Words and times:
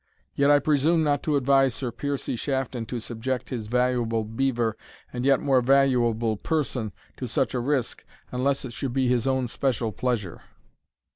Yet 0.33 0.49
I 0.49 0.57
presume 0.57 1.03
not 1.03 1.21
to 1.21 1.35
advise 1.35 1.75
Sir 1.75 1.91
Piercie 1.91 2.35
Shafton 2.35 2.87
to 2.87 2.99
subject 2.99 3.49
his 3.51 3.67
valuable 3.67 4.23
beaver, 4.23 4.75
and 5.13 5.23
yet 5.25 5.41
more 5.41 5.61
valuable 5.61 6.37
person, 6.37 6.91
to 7.17 7.27
such 7.27 7.53
a 7.53 7.59
risk, 7.59 8.03
unless 8.31 8.65
it 8.65 8.73
should 8.73 8.93
be 8.93 9.07
his 9.07 9.27
own 9.27 9.47
special 9.47 9.91
pleasure." 9.91 10.41